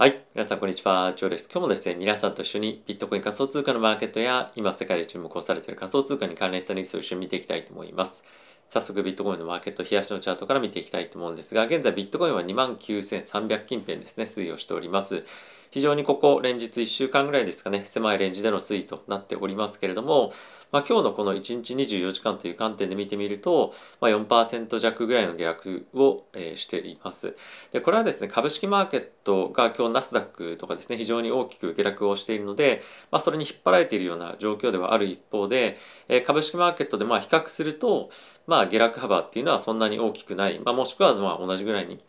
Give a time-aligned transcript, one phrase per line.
[0.00, 0.24] はい。
[0.34, 1.12] 皆さん、こんにちは。
[1.14, 1.46] ジョーです。
[1.52, 8.24] 今日もですね、皆さんと一緒にビットコイン仮想通貨のマーケットや、今世界で注目をされている仮想通貨に関連したニュースを一緒に見ていきたいと思います。
[8.66, 15.22] 早速、ビットコインのマーケット、冷やしのチャートから見ていきたいと思うんですが、現在ビットコインは29,300近辺ですね、推移をしております。
[15.70, 20.32] 非常にここ連日1週間ぐらいですかね、狭いレンジでの推移となっておりますけれども、
[20.72, 27.36] まあ、今日のこの1日24時間という観点で見てみると、まあ、4%弱ぐらいの下落を、え、しています。
[27.70, 35.78] で、これはですね、株式マーケットが今日ナスダックとかですね、非常に大きく下落をしているので、まあ、それに引っ張られているような状況ではある一方で、
[36.08, 38.10] え、株式マーケットでまあ比較すると、
[38.48, 42.00] まあ、下落幅っていうのはそんなに大きくない、まあ、もしくはまあ同じぐらいに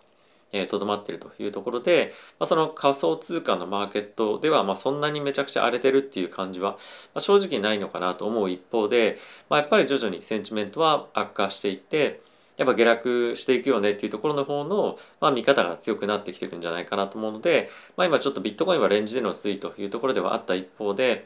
[0.68, 6.78] とどまっているというところで、まあ、その仮想通貨のマーケットでは、まあ、そんなにめちゃくちゃ荒れてるっていう感じは、ま
[7.16, 9.18] あ、正直ないのかなと思う一方で、
[9.50, 12.22] まあ、やっぱり徐々にセンチメントは悪化していって
[12.58, 21.26] やっぱ下落していくよねっていうところの方の、まあ、見方が強くなってきてるんじゃないかなと思うので、まあ、今ちょっとビットコインはレンジでの推移というところではあった一方で、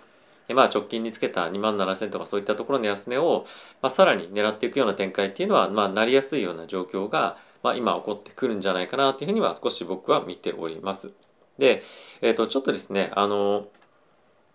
[0.54, 3.46] まあ、直近につけた2万7000とかそういったところの安値を、
[3.82, 11.14] まあ、さらに狙っていくような展開っていうのは、まあ、なりやすいような状況が、まあ、今起こってくるんじゃないかなというふうには少し僕は見ております。
[11.58, 11.82] で、
[12.22, 13.70] え、ー、と、ちょっとですね、あの、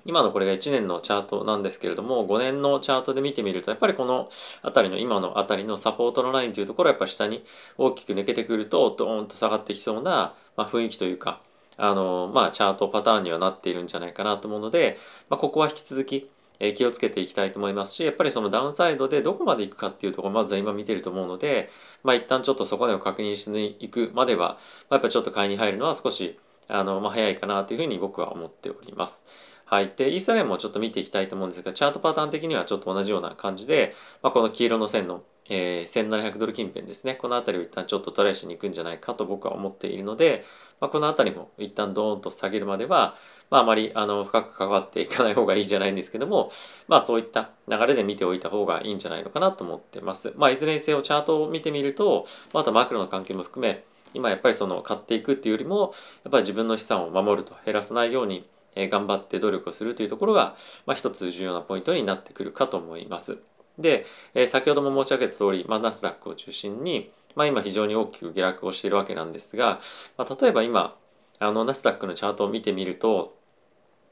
[0.05, 4.28] 今のこれが1年のチャートなんですけれども、5年のチャートで見てみると、やっぱりこの
[4.62, 7.44] 辺りの今の辺りのサポートのラインというところはやっぱ下に
[7.78, 11.41] 大きく抜けてくると、ドーンと下がってきそうな、まあ、雰囲気というか、
[11.78, 21.70] あの、まあ、チャートパターンにはなっているんじゃないかなと思うので、まあ、ここは引き続き、え気をつけていきたいと思いますし、やっぱりそのダウンサイドでどこまで行くかっていうところまずは今見てると思うので、
[22.05, 24.56] まあ一旦ちょっとそこでを確認しに行くまでは、ま
[24.91, 26.38] あ、やっぱちょっと買いに入るのは少し、
[26.69, 29.27] あの、まあ早いかなというふうに僕は思っております。
[29.70, 29.92] はい。
[29.97, 37.14] で、イーサレムもちょっと見ていきたいと思うんですが、チャートパターン的にはちょっと同じような感じで、まあ、この黄色の線の、えー、1700ドル近辺ですね。
[37.14, 40.44] この辺りを一旦ちょっとトライしに行くんじゃないかと僕は思っているので、
[40.81, 43.16] まあ、この辺りも一旦ドーンと下げるまでは、
[43.50, 46.52] まあ、あまりあの深く関わっていかない方がいいじゃないんですけども、
[46.88, 50.32] まあ、そういった流れで見ておいた方がいいんじゃないのかなと思ってます。
[50.36, 55.94] まあ、いずれにせよチャートを見てみると、またマクロの関係も含め、今やっぱりその買っていくっていうよりも、
[56.25, 60.54] やっぱり自分の資産を守ると減らさないように、頑張って努力をするというところが、
[60.86, 63.38] まあ、一つ重要なポイントになってくるかと思います。
[63.78, 69.80] で、え先ほども申し上げた通り、まあ、ナスダックを中心に、まあ、今非常に大きく下落をしているわけなんですが、
[70.16, 70.96] まあ、例えば今
[71.38, 73.34] あのナスダックのチャートを見てみると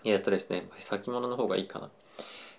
[0.05, 1.91] えっ、とですね先物の方がいいかな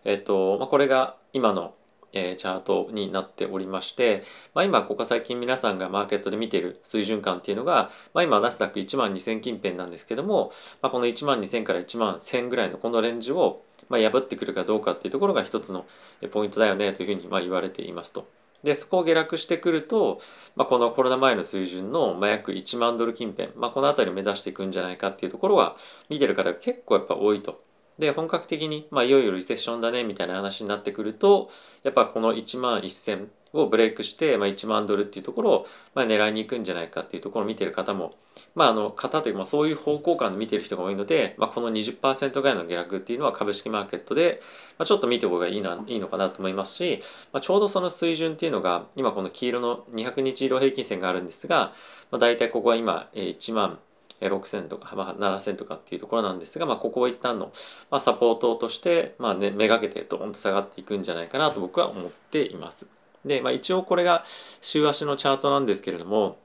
[0.05, 1.73] えっ、と、まあ、これが今の
[2.13, 4.23] えー、チャートになっておりまして、
[4.53, 10.51] まあ、今ここ最近皆さんがマーケットで見ている水準感っていうのが、まあ、今ナスダック1万2000近辺なんですけども、
[10.81, 15.85] まあ、この1万2000から1万1000ぐらいのこのレンジを、まあ、破ってくるかどうかっていうところが一つの
[16.31, 18.38] ポイントだよねというふうにまあ言われていますと。
[18.63, 20.21] でそこを下落してくると、
[20.55, 25.77] まあ、このコロナ前の水準の、まあ、約1万ドル近辺、まあ、この辺りを目指していくんじゃないかっていうところは
[26.09, 27.63] 見てる方が結構やっぱ多いと。
[27.99, 31.51] で本格的に、まあ、いよいよリセッションだねみたいな話になってくると
[31.83, 38.15] やっぱこの1万1000をブレイクして、まあ、1万ドルっていうところを、まあ、狙いに行くんじゃないかっていうところを見てる方も、
[38.55, 44.41] まあ、あの方というか、まあ、そういう方向感で見てる人が多いので、まあ、この20%ぐらいの下落っていうのは株式マーケットで、
[44.77, 47.01] まあ、ちょっと見てお方がいいないいのかなと思いますし、
[47.33, 51.73] まあ、ちょうどその水準っていうのが今この黄色の200日移動平均線があるんですが、
[52.11, 53.79] まあ、大体ここは今1万
[54.21, 57.51] 6000とか、まあ、7000とかっていうところなんですが、まあ、ここを一旦の、
[57.89, 62.98] まあ、サポートとして、まあね、めがけてドーンと下がっていくんじゃないかなと僕は思っています。
[63.25, 64.23] で、まあ、一応これが
[64.61, 66.37] 週足のチャートなんですけれども、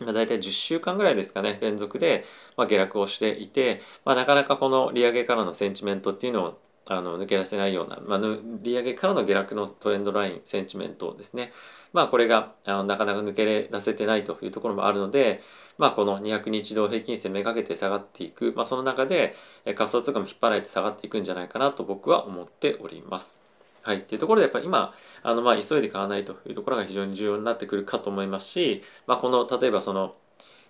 [0.00, 2.24] まあ、大体10週間ぐらいですかね連続で、
[2.56, 11.52] まあ、下落をしていて、まあ、なかなかこの利上げからのセンチメントっていうのをあの抜け出せないような、まあ、利上げからの下落のトレンドラインセンチメントですね
[11.92, 15.40] まあこれがあのなかなか抜け出せてないというところもあるので
[15.78, 19.36] まあこの200日移動平均線めがけて下がっていく、まあ、その中で
[19.76, 23.49] 仮想通貨も引っ張られて下がっていくんじゃないかなと僕は思っております。
[23.90, 30.14] はい、っていうところでやっぱり今あのまあ急いで買わないというところが非常に重要になってくるかと思いますし、まあ、この例えばその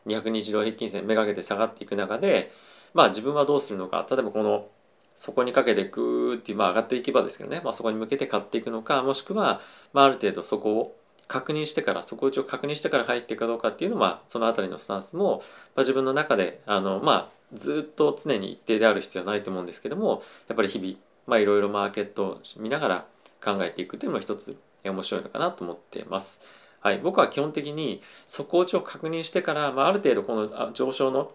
[0.07, 2.51] 200日移動平均線めがけて下がっていく中で、
[2.95, 4.69] まあ、自分はどうするのか例えばこの
[5.17, 9.61] そこにかけてグーって、まあ、上がっていけばですけどね、まあ、そこに向けて買っていくのかもしくは、
[9.93, 10.97] まあ、ある程度そこを
[11.29, 15.43] 確認してから底打ちを確認してから入っていくかどうかっていうのはその辺りのスタンスも、
[15.77, 20.97] まあ、自分の中であの、まあ、ずっと常に一定である必要はないと思うんですけどもやっぱり日々
[21.27, 23.07] まあ、いろいろマーケットを見ながら
[23.43, 26.41] 考えていくというのも一つ面白いのかなと思っています。
[26.81, 31.33] はい、僕は基本的に底打ちを確認してから、まあ、ある程度この上昇の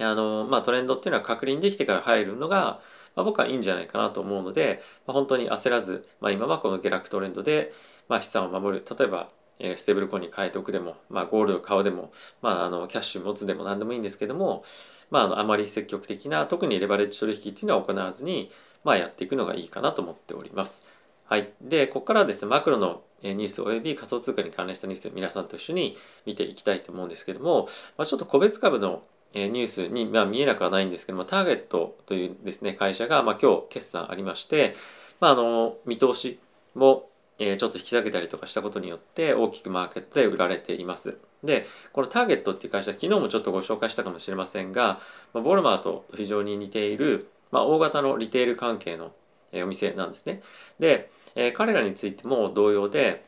[0.00, 2.80] あの、まあ、トレンドっていうのは確認できてから入るのが、
[3.14, 7.72] まあ、僕はいいんじゃないかなと思うので、まあ、本当に焦らず、まあ、今はこの下落トレンドで、
[8.08, 12.12] まあ、資産を守る例えばえステーブルコインに変えておくでも、まあ、ゴールド買うでも、
[12.42, 14.64] まあ、あのキャッシュ持つでも何でもいいんですけども、
[15.10, 18.50] まあ、あのあまり積極的な特にレバレッジ取引っていうのは行わずに、
[18.84, 20.84] まあ、やっていくのがいいかなと思っております。
[21.26, 25.96] はい、でここからですねマクロのニュースおよび仮想通貨に関連したニュースを皆さんと一緒に
[26.26, 27.66] 見ていきたいと思うんですけども、
[27.96, 29.02] まあ、ちょっと個別株の
[29.32, 34.74] ニュースに、まあ、見えなくはないんですけどもターゲットというですね会社が、まあ、今日決算ありまして、
[35.18, 36.38] まあ、あの見通し
[36.74, 37.08] も
[37.38, 41.18] えちょっと引き下げたりとかしたことによって大きくマーケットで売られています。
[41.42, 45.00] で、このターゲットっていう会社、昨日もちょっとご紹介したかもしれませんが、
[45.32, 49.12] まボルマーと非常に似ている、まあ、大型のリテール関係の
[49.52, 50.42] お店なんですね。
[50.80, 53.24] で、え彼らについても同様で、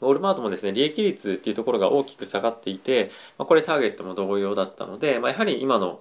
[0.00, 6.00] ウォルマートもですね、利益率っていうところが大きく下がっていて、ま、これターゲットも同様だったので、ま、やはり今の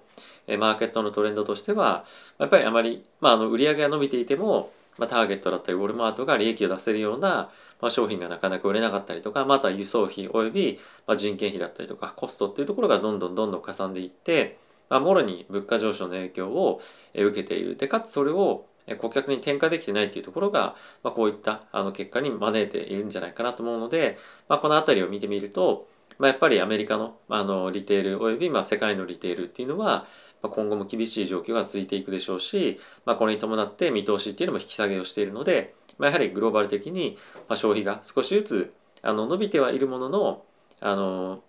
[0.59, 2.06] マーケットのトレンドとしては、
[2.38, 7.50] やっぱりあまり、まあ、あの売上が伸びていても、ま、ターゲットだったりウォルマートが利益を出せるような、
[7.81, 14.57] ま、商品がなかなか売れなかったりとか、まあ、あとは輸送費および、ま、人件費だったりとかコストっていうところがどんどんどんどんかさんでいって、
[14.94, 16.80] まあ、もろに物価上昇の影響を
[17.16, 17.75] 受けている。
[17.75, 18.68] でかつそれを
[19.00, 25.88] 顧客に転嫁できてないっていうところが、まあ、こういったあの結果に招いているんじゃないかなと思うので、まあ、この辺りを見てみると、
[26.19, 30.06] まあ、やっぱりアメリカのあのリテールおよびまあ世界のリテールっていうのは、
[30.44, 37.18] ま今後も厳しい状況が続いていくでしょうし、まあ、これに伴って見通しっていうのも引き下げをしているので、まあ、やはりグローバル的に
[37.50, 40.44] ま消費が少しずつあの伸びてはいるものの
[40.81, 41.42] あの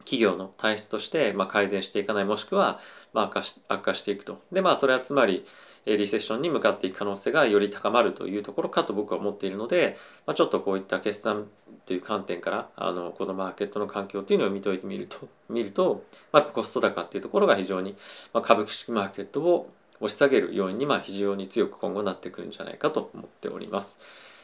[0.00, 2.80] 企業の体質としてまあ改善していかないもしくは
[3.12, 5.44] まあ悪化し悪化していくとでまあそれはつまり
[5.86, 9.96] リセッションに向かっていく可能性がより高まるというところかと僕は思っているので、
[10.26, 11.46] まあ、ちょっとこういった決算
[11.86, 17.96] という観点からあのこのマーケットの環境というのを見といてみると 見ると、まあ、コスト高っていうところが非常に、
[18.32, 23.98] まあ、株式マーケットを押し下げる要因にまあ非常に強く今後なってくるんじゃないかと思っております。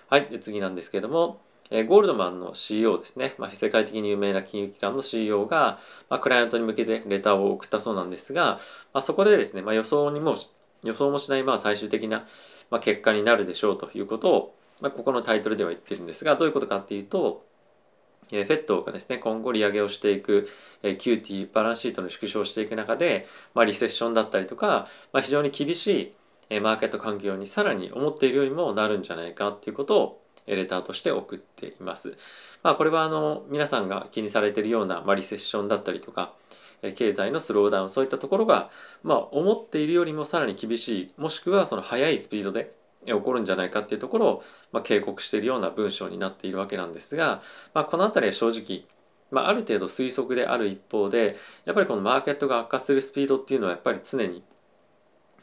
[0.08, 5.78] はい、で次なんですけれども、え、ゴールドマンの CEO ですね、まあ、世界的に有名な金融機関の CEO が、
[6.08, 8.60] まあ、クライアントに向けてレターを送ったそうなんですが、
[8.92, 10.36] まあ、そこでですね、まあ、予想にも
[10.82, 12.26] 予想もしないまあ最終的な、
[12.80, 17.44] 結果になるでしょうということを、まあ、ここのタイトルでは言ってるんですがどういうことかっていうと
[18.32, 20.48] えー、フェットがですね今後利上げをしていく、
[20.82, 26.14] えー、QT バランスシートの縮小していく中で、まあ、リセッションだったりとか、まあ、非常に厳し
[26.50, 32.16] い、マーケット環境にさらに思っているよりもなるんじゃないかっていうことをレターとして送っています。
[32.62, 36.34] まあ、これはあの皆さんが気にされているような、ま、リセッションだったりとか、
[36.92, 38.70] 経済のスローダウンそういったところが、
[39.02, 42.74] まあ、思っているよりもさらに厳しいもしくはその速いスピードで
[43.06, 44.42] 起こるんじゃないかっていうところを、
[44.72, 47.42] まあ、警告しているような文章になっているわけなんですが、
[47.72, 48.84] まあ、この辺りは正直、
[49.30, 54.42] まあ、ある程度推測である一方でやっぱりこのマーケットが悪化するスピードっていうのはやっぱり常に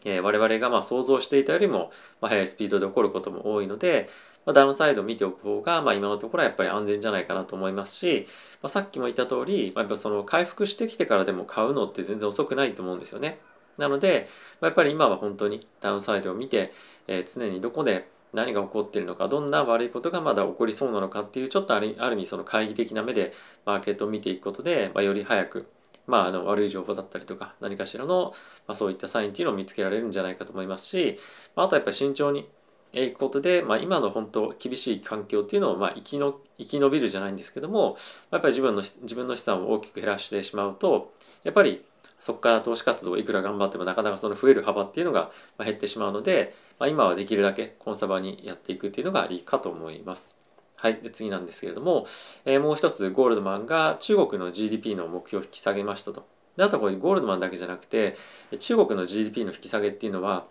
[0.04, 4.10] えー、我々がま想像していたよりも、ま、速いスピードで起こることも多いので、
[4.46, 8.26] まあ、ダウンサイドを見ておく方が、まあ、今のところはやっぱり安全じゃないかなと思いますし、
[8.62, 13.40] まあ、さっきも言った通り、まあ、やっぱその回復してきてからでも買うのって全然遅くないと思うんですよね。
[13.78, 14.28] なので、
[14.60, 16.74] まあ、やっぱり今は本当にダウンサイドを見て、
[17.08, 23.34] えー、常にどこで何が起こっているのかどんな悪いことがまだ起こりそうなのかっていうちょっとあるある意味その懐疑的な目で
[23.66, 25.68] マーケットを見ていくことで、まあ、より早く
[26.08, 28.34] まあ、あの悪い情報だったりとか何かしらの、
[28.68, 31.18] まあ、そういったサインっていうのを見つけられるんじゃないかと思いますし、
[31.56, 32.50] まあ、あとはやっぱり慎重に
[32.94, 37.98] いくことで、まあ、今の本当厳しい環境っていうのを、まあ、生きの生き延びるじゃないんですけども
[38.32, 41.86] やっぱり自分の自分の資産を大きく減らしてしまうとやっぱり
[42.20, 50.40] そこから投資活動をいくら頑張ってもなかなかその増える幅っていうのが減ってしまうので、まあ、今はできるだけコンサバにやっていくっていうのがいいかと思います。
[50.78, 52.08] はい、で次なんですけれども、
[52.46, 56.28] えー、もう一つゴールドマンが中国の GDP の目標を引き下げましたと。
[56.58, 58.18] であとこれゴールドマンだけじゃなくて
[58.60, 60.48] 中国の GDP の引き下げっていうのは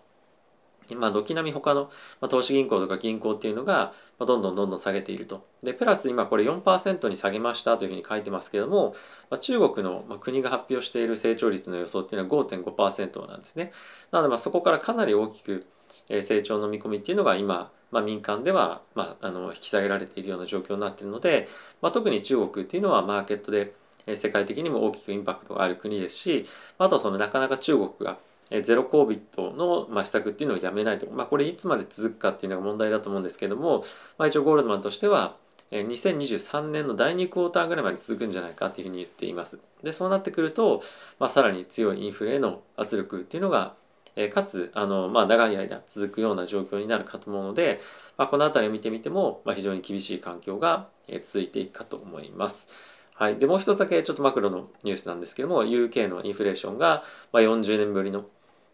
[0.95, 5.45] まあ、軒並み他の、まあ、投資銀行とか銀行っていうのが、まあ、どんどんどんどん下げていると。
[5.63, 8.95] で、プラス今これ4%に下げましたというふうに書いてますけども、
[9.29, 13.71] まあ、中国の、まあ、国が発表している成長率の予想っていうのは5.5%なんですね。
[14.11, 15.65] なのでまそこからかなり大きく
[16.09, 21.47] え成長の見込みっていうのが今、まあ、民間では、まあ、あの引き下げられているような状況になっているので、
[21.81, 23.73] まあ、特に中国っていうのはマーケットで
[24.15, 26.45] 世界的にも大きくインパクトがある国ですし
[26.77, 28.17] あとはそのなかなか中国が
[28.63, 33.85] ゼロコービットの、ま、施策っていうのをやめないと、まあ、これいつまで続くかっていうのが問題だと思うんですけども、
[34.17, 35.37] まあ、一応ゴールドマンとしては
[35.71, 39.57] 2023年の第2クォーターぐらいまで続くんじゃないかっていうふうに言っています。
[39.83, 40.83] でそうなってくると、
[41.17, 43.73] まあ、さらに強いインフレへの圧力っていうのが
[44.15, 47.79] えかつあの、まあ、長い間続くような状況になるかと思うので、
[48.17, 50.89] まあ、この辺りを見てみても、まあ、非常に厳しい環境が
[51.23, 52.67] 続いていくかと思います。
[53.13, 58.25] はい、でもう一つだけちょっとマクロのニュースなんですけども UK のインフレーションが、ま40年ぶりの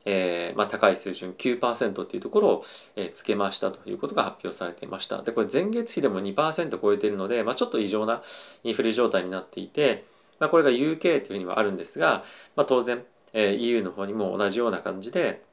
[0.09, 5.21] えー、まあ、高い水準9%っていうところを、えつけましたということが発表されていました。
[5.21, 8.23] でこれ前月比でも2%超えているので、まあ、ちょっと異常な
[8.63, 10.05] インフレ状態になっていて、
[10.39, 12.23] まあ、これが UK というふうにはあるんですが、
[12.55, 15.43] まあ、当然、え EU の方にも同じような感じで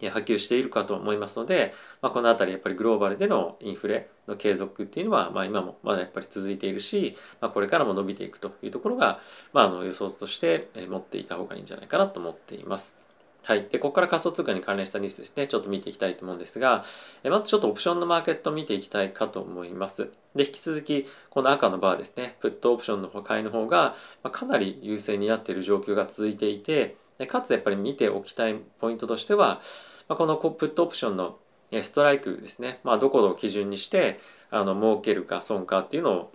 [0.00, 9.20] 波及しているかと思いますので、まあ、この辺りやっぱりグローバルでのインフレの継続っていうのは、まあ、今もまだやっぱり続いているし、まあ、これからも伸びていくというところが、
[9.52, 13.07] まあ、あの予想として持っていた方がいいんじゃないかなと思っています。
[13.44, 13.66] はい。
[13.70, 16.84] で、ここから仮想通貨に関連したニュースですね、ちょっと見ていきたいと思うんですが、
[17.24, 20.10] えまずちょっとオプションのマーケット見ていきたいかと思います。
[20.34, 29.62] で、引き続き、この赤のバーですね、プットオプションの買いの方が、まかなり優勢になっている状況が続いていて、でかつやっぱり見ておきたいポイントとしては、
[30.08, 31.38] まこのプットオプションの
[31.82, 34.18] ストライクですね、まあ、どこを基準にして
[34.50, 36.32] あの儲けるか損かっていうのを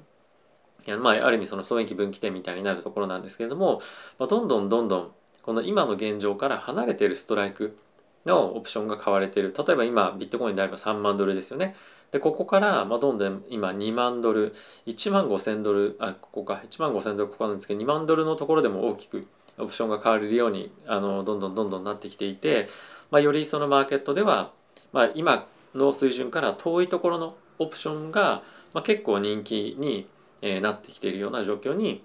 [0.99, 3.81] まあ、ある意味その損益分岐点みたいになるところなんですけれども、
[4.19, 5.11] まあ、どんどんどんどん
[5.43, 7.77] この今の現状から離れているストライク
[8.25, 9.53] のオプションが買われている。
[9.55, 11.75] 例えば今ビットコインであれば3万ドルですよね。
[12.11, 14.53] でここからまあどんどん今2万ドル
[14.85, 16.61] 1万5千ドルあここか。
[16.67, 22.69] 1万5千ドルここなんですけど2万ドルのところでも大きくオプションが買われるようにあのどんどんどんどんなってきていて、
[23.11, 24.51] まあ、よりそのマーケットでは、
[24.91, 30.07] まあ、今の水準から遠いところのオプションが、まあ、結構人気に、
[30.41, 32.03] えー、なってきているような状況に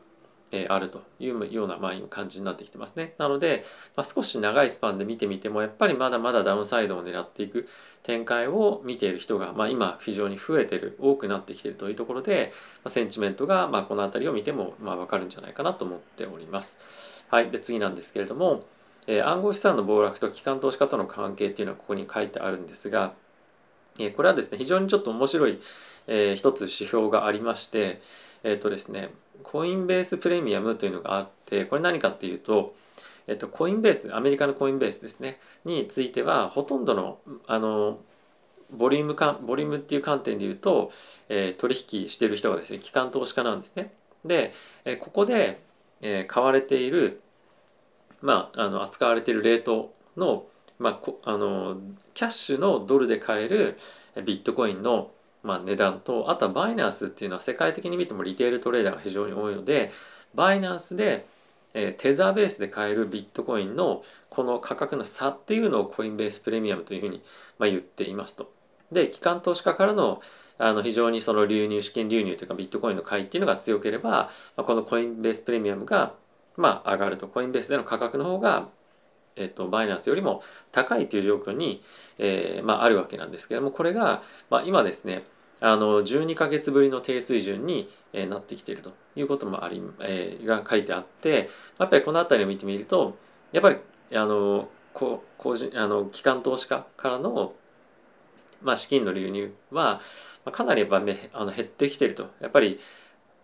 [0.53, 3.15] えあるというような、ま、感じになってきてますね。
[3.19, 3.65] なので、
[3.97, 7.69] まあ、少し長いスパンで見てみてもやっぱりまだまだダウンサイドを狙っていく
[8.03, 12.53] 展開を見ている人が、まあ、今非常に増えてる多くなってきてるというところで、
[12.85, 16.79] まあ、センチメントが、ま、この辺りを見ても、まあ、分かるんじゃないかなと思っております。
[17.29, 18.65] はい、で次なんですけれども、
[19.07, 23.13] えー、暗号資産の暴落と機関投資家との関係っていうのはここに書いてあるんですが、
[23.99, 25.59] え、これはですね非常にちょっと面白い、
[26.07, 28.01] えー、一つ指標がありまして
[28.43, 29.11] えっ、ー、とですね
[29.43, 32.75] コインベースプレミアムというのがあってこれ何かっていうと、
[33.27, 37.99] えっと、コインベースアメリカのコインベースですねについてはほとんどのあの
[38.71, 40.93] ボリュームかボリュームっていう観点で言うと、
[41.29, 43.93] え、取引してる人がですね機関投資家なんですね。
[44.25, 44.53] で、
[44.85, 45.63] え、ここで、
[46.01, 47.23] え、買われている、
[48.21, 50.47] まあ、あの扱われているレートの,、
[50.79, 51.79] まあ、あの
[52.15, 53.79] キャッシュのドルで買える
[54.25, 55.11] ビットコインの
[55.43, 59.91] まあ、値段とあとはバイナンスっていうのは世界的に見てもリテールトレーダーが非常に多いので
[60.35, 61.27] バイナンスで、
[61.75, 67.23] えー、テザーベースで買えるビットコインのこの価格の差っていうのをコインベースプレミアムというふうに、
[67.59, 68.51] まあ、言っていますと。
[68.93, 70.23] で機関投資家からの
[70.61, 76.15] あの非常にその流入資金流入というかビットコインの買いっていうのが強ければ、まあ、このコインベースプレミアムが、
[76.57, 78.69] まあ、上がるとコインベースでの価格の方が
[79.39, 80.43] えっと、バイナンスよりも
[80.73, 81.83] 高いという状況に、
[82.19, 85.25] えーまあ、あるわけなんですけれどもこれが、まあ、今ですね
[85.61, 93.17] あの12ヶ月ぶりの低水準に、えなってきているということもあり、えー、が書いてあってやっぱりこの辺りを見てみると
[93.53, 93.77] やっぱり
[94.15, 97.55] あのこ個人あの機関投資家からの、
[98.63, 100.01] まあ、資金の流入は
[100.53, 100.97] かなりやっぱ
[101.33, 102.29] あの減ってきていると。
[102.41, 102.79] やっぱり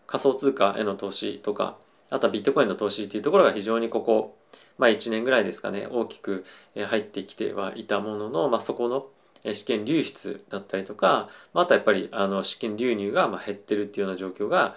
[0.07, 1.77] 仮想通貨への投資とか
[2.15, 4.39] あとはビットコインの投資というところが非常にここ、
[4.79, 6.45] まあ、1年ぐらいですかね大きく
[6.77, 9.07] 入ってきてはいたものの、まあ、そこの
[9.53, 14.77] 資金流出だったりとかまあとはやっぱりあの資金流入がま減ってるっていうような状況が、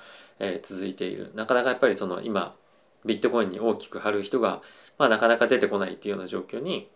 [0.61, 2.55] 続いているなかなかやっぱりその今
[3.05, 4.61] ビットコインに大きく貼る人が、
[4.97, 6.89] まあ、なかなか出てこないっていうような状況に、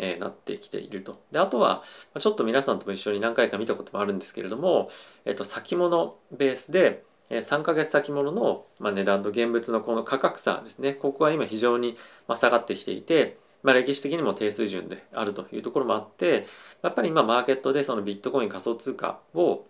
[0.00, 1.20] えなってきていると。
[1.32, 1.82] であとは
[2.20, 4.90] ちょっと皆さんとも一緒に何回か見たこともあるんですけれども、
[5.24, 10.94] えっと、先物ベースで3ヶ月先物の値段と現物のこの価格差ですね。
[10.94, 11.96] ここは今非常に
[12.34, 16.46] 下がってきていてまあ、歴史的にも低水準であるというところもあって
[16.82, 19.64] やっぱり今マーケットでそのビットコイン仮想通貨を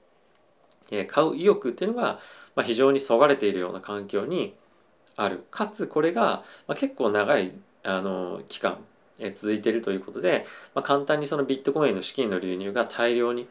[1.08, 2.20] 買う意欲っていうのが
[2.64, 4.54] 非常にそがれているような環境に
[5.16, 5.44] ある。
[5.50, 6.44] かつこれが
[6.76, 8.78] 結構長いあの期間
[9.34, 13.48] 続いているということで、ま、簡単にそのビットコインの資金の流入が大量に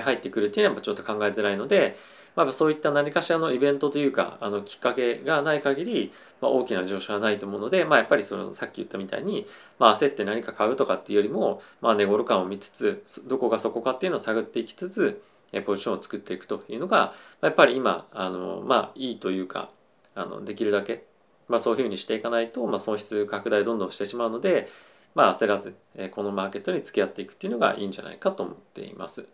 [0.00, 1.96] 入ってくるっていうのはちょっと考えづらいので、
[2.36, 9.46] まあ、そういった何かしらのイベントというかあのきっかけがない限り、まあ、大きな上昇はないと思うので、まあ、やっぱりそのさっき言ったみたいに、
[9.78, 15.22] まあ、焦って何か買うとかっていうよりも、まあ、値頃感を見つつどこがそこかっていうのを探っていきつつ
[15.64, 19.70] ポジションを作っていくというのがやっぱり今あの、まあ、いいというか
[20.16, 21.04] あのできるだけ、
[21.48, 24.68] まあ、そういうふうにしていかないと、まあ、損失拡大どんどんしてしまうので、
[25.14, 25.76] まあ、焦らず
[26.10, 29.26] このマーケットに付き合っていくっていうのがいいんじゃないかと思っています。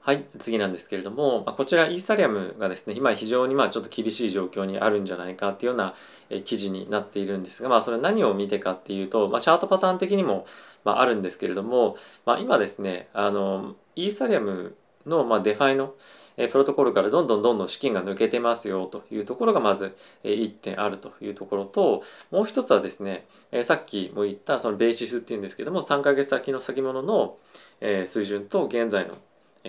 [0.00, 5.94] はい、次なんですけれども、まあ、こちらイーサリアムがですね、今非常にまあちょっと厳しい状況にあるんじゃないかっていうような
[6.44, 10.46] 記事になっているんですが、まあ、それ何を見てかっていうと、まあ、チャートパターン的にも
[10.84, 15.94] まああるんですけれども、まあ、今ですね、あのイーサリアムの、まあ、 DeFi の
[16.36, 23.26] プロトコルからどんどんどんどん資金が抜けてますよというところがまず1点あるというところともう一つはですね
[23.64, 27.36] さっきも言ったそのベーシスっていうんですけども3ヶ月先の先物の
[27.80, 29.14] 水準と現在の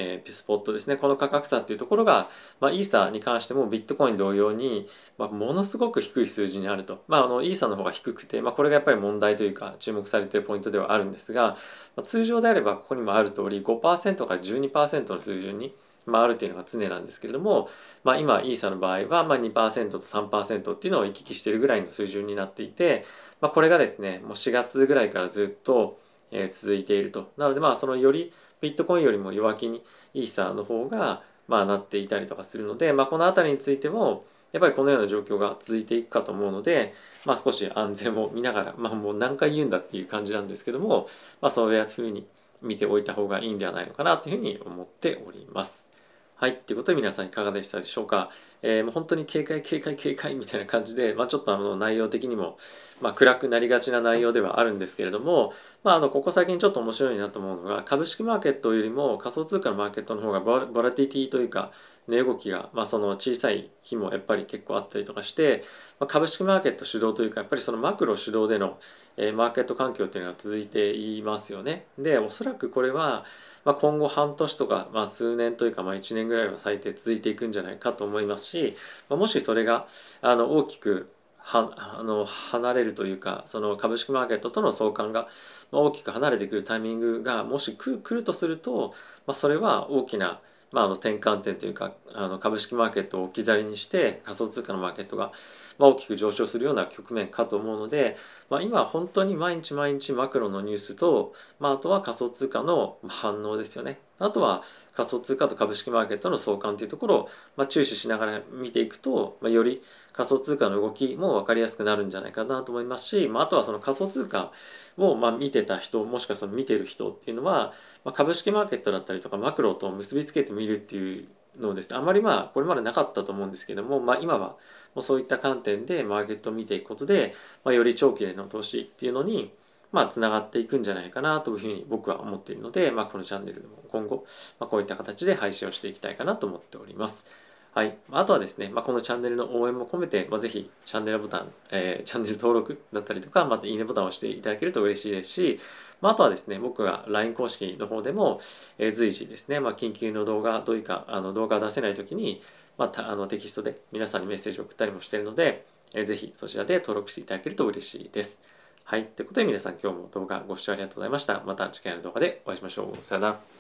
[0.02, 0.96] えー、スポットですね。
[0.96, 2.30] この価格差っていうところが、
[2.62, 4.88] まあ、イーサに関してもビットコイン同様に、
[5.18, 11.58] まあ、ものすごく低い数字にあると、まあ、あのイーサの方が低くて、まあ、これがやっぱり問題というか注目されているポイントではあるんですが、
[11.98, 15.76] まあ、通常であればここにもある通り5%から12%の水準に、
[16.06, 17.68] まあ、あるというのが常なんですけれども、
[18.06, 23.04] まあ、今イーサの場合はまあ2%と3%っていうのを行き来してるぐらいの水準になっていて、
[23.42, 26.00] まあ、これがですねもう4月ぐらいからずっと、
[26.32, 27.32] え、続いていると。
[27.38, 36.94] なのでまあそのよりビットコインよりも弱気にイーサの方がまあなっていたりとかするので、まあ、この辺りについてもやっぱりこのような状況が続いていくかと思うので、
[37.26, 41.08] まあ、少し安全を見ながら、まあ、もう何回言うんだっていう感じなんですけども、
[41.42, 42.26] まあ、そういうふうに
[42.62, 45.92] 見ておいた方がいいんではないのかなというふうに思っております。
[46.36, 46.58] はい。
[46.58, 48.32] ということで皆さんいかがでしたでしょうか？
[48.62, 52.58] えー、もう本当に警戒警戒警戒みたいな感じで、まあ、ちょっとあの内容的にも、
[53.02, 61.72] まあ、暗くなりがちな内容ではあるんですけれども、まあ、あのここ最近ちょっと面白いなと思うのが株式マーケットよりも仮想通貨のマーケットの方がボラティティというか
[62.10, 65.64] 値動きが、まあ、その小さい日もやっぱり結構あったりとかして、
[66.00, 68.80] まあ、株式マーケット主導というかやっぱりそのマクロ主導での、
[69.16, 71.86] えー、マーケット環境っていうのが続いていますよね。
[71.98, 73.26] でおそらくこれは
[73.66, 78.76] まあ、今後半年とか、まあ、数年というか、まあ、1年ぐらいは最低続いていくんじゃないかと思いますし、
[79.10, 79.88] まあ、もしそれが
[80.22, 85.28] あの大きくはあの離れるというかその株式マーケットとの相関が
[85.72, 88.94] 大きく離れてくるタイミングがもし来るとすると、
[89.26, 90.40] まあ、それは大きな
[90.72, 95.32] まあ、あの転換点というかあの株式マーケットを置き去りにして仮想通貨のマーケットが
[95.80, 98.16] ま大きく上昇するような局面かと思うので、
[98.50, 104.00] まあ、今本当に毎日毎日マクロのニュースと、まあ、あとは仮想通貨の反応ですよね。
[104.20, 109.82] あとは仮想通貨と株式マーケットの相関というところを、ま、注視しながら見ていくと、ま、より
[110.12, 114.52] 仮想通貨の動きも分かりやすくなるんじゃないかなと思いますし、まあ、とはその仮想通貨
[114.98, 117.72] をま見てた人もしかしたら見てる人っていうのは、
[118.04, 124.58] ま、株式マーケットだったりとかマクロと結びつけてみるっていうのですねあまりまあこれまでなかったと思うんですけども、まあ、今は
[124.96, 129.54] もうそういった観点でマーケットを見ていくことで、まあ、より長期での投資っていうのに
[129.92, 134.26] まあ、つながっていくんじゃないかなというふうに僕は思っているので、まあ、このチャンネルでも今後、
[134.60, 137.26] まあ、こういった形で配信をしていきたいかなと思っております。
[137.72, 137.98] はい。
[138.12, 145.60] あとはですね、まあ、このチャンネルの応援も込めて、まあ、ぜひチャンネルボタン、えー、チャンネル登録だったりとか、またいいねボタンを押していただけると嬉しいですし、
[146.02, 148.42] まあ、あとはですね、僕が LINE 公式の方でも、
[148.80, 152.42] えー、随時ですね、まあ、緊急の動画、どういうか、あの動画を出せないときに、
[152.78, 158.42] まあ、あのテキストで皆さんにメッセージを送ったりもしているので、えー、ぜひそちらで登録していただけると嬉しいです。
[158.84, 159.06] はい。
[159.06, 161.44] ということで皆さん今日も動画ご視聴ありがとうございました。
[161.46, 163.04] また次回の動画でお会いしましょう。
[163.04, 163.59] さよなら。